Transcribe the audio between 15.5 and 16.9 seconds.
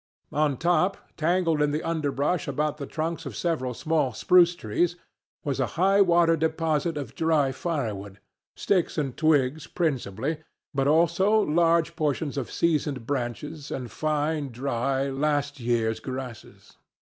year's grasses.